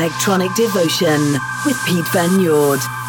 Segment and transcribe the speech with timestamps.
[0.00, 1.20] Electronic Devotion
[1.66, 2.99] with Piet Van Noord.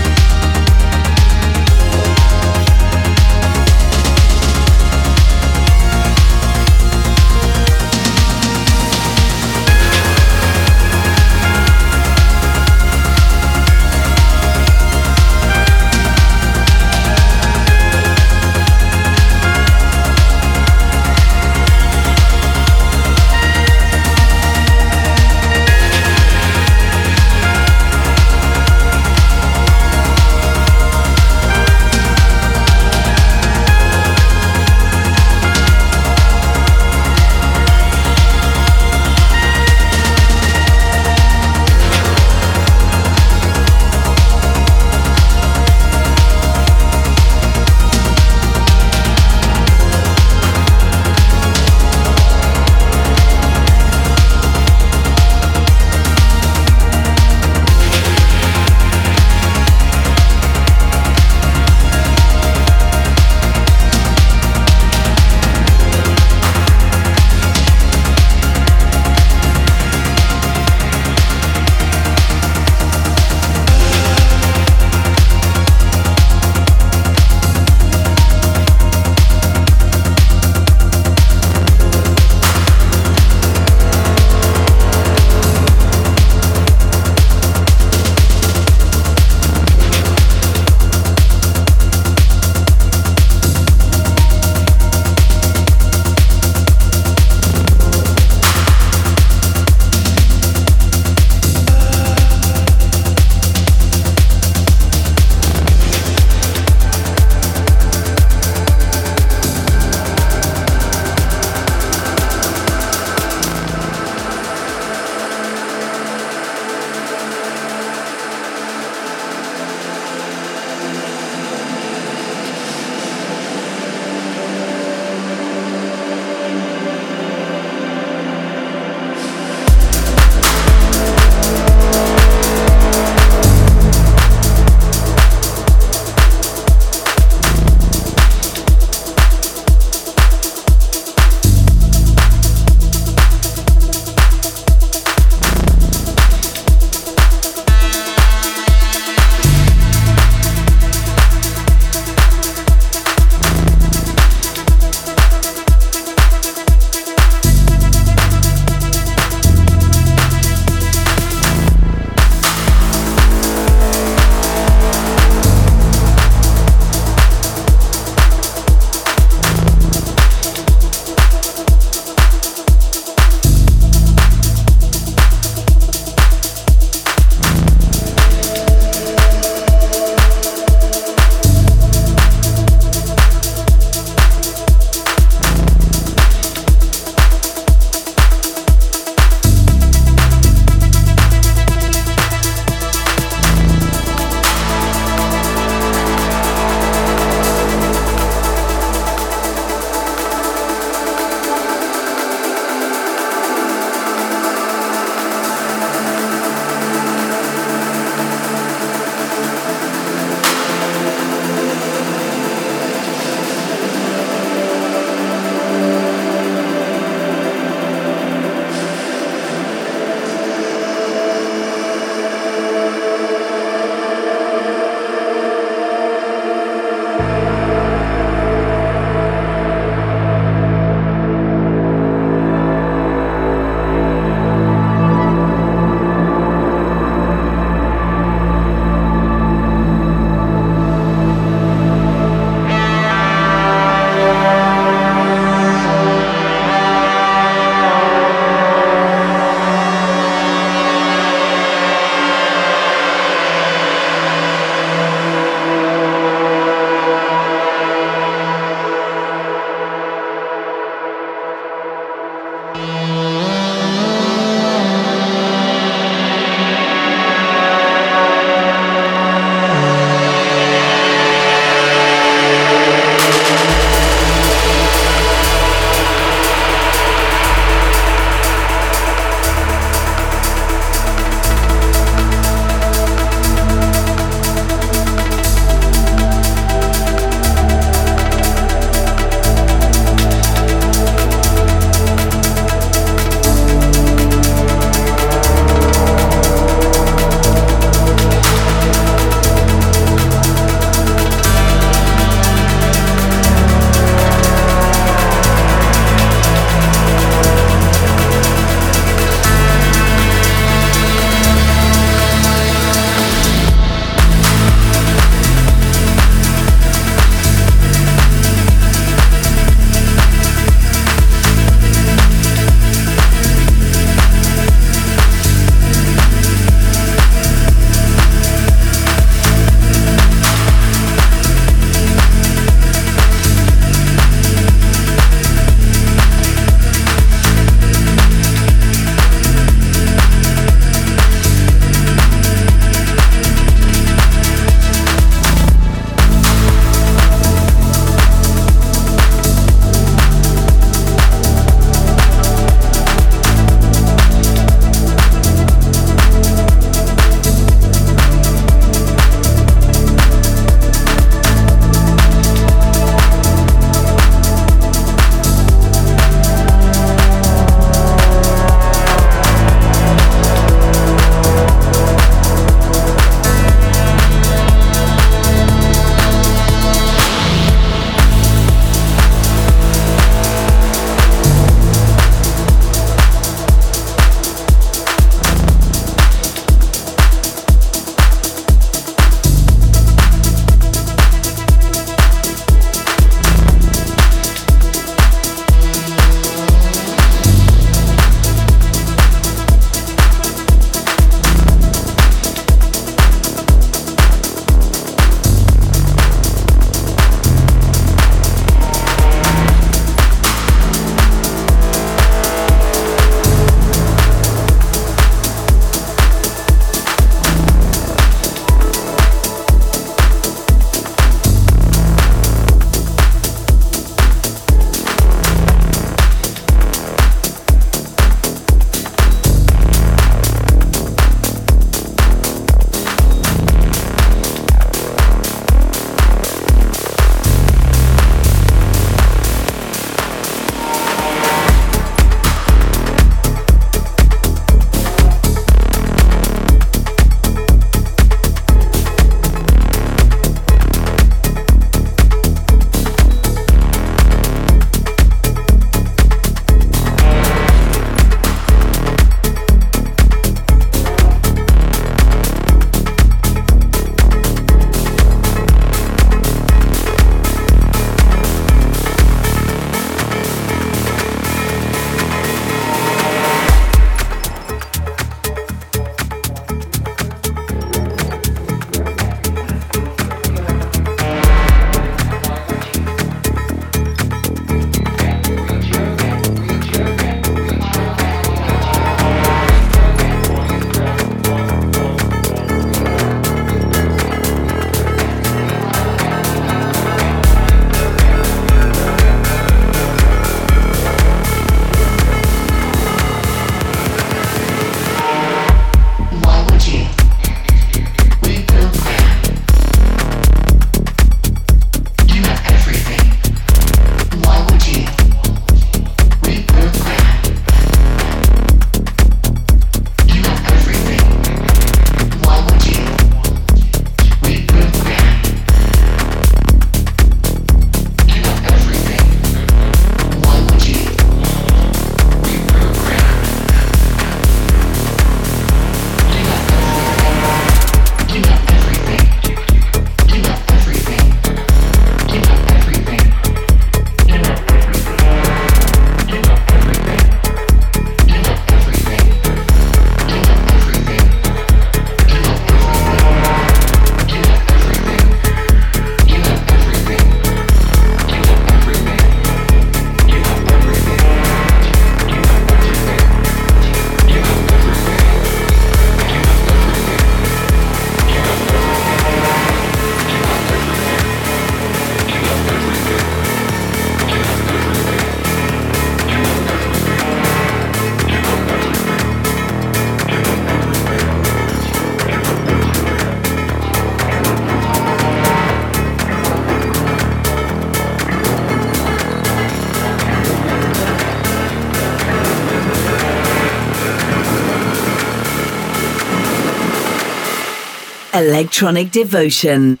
[598.42, 600.00] Electronic Devotion.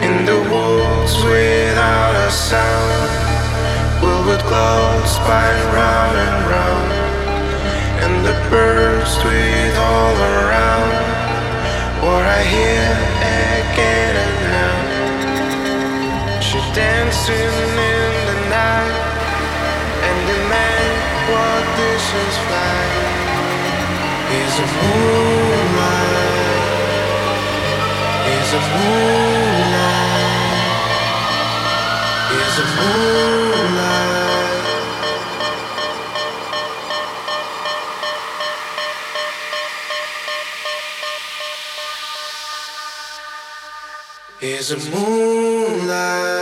[0.02, 3.10] in the woods without a sound.
[4.00, 6.92] Wilwood glow, spin round and round,
[8.02, 10.90] and the birds tweet all around.
[12.00, 12.96] What I hear
[13.60, 17.97] again and now, she dancing.
[21.32, 23.18] what this is like
[24.42, 26.18] is a moonlight,
[28.38, 30.18] is a moonlight,
[32.40, 34.18] is a moonlight.
[44.40, 46.37] Is a moonlight.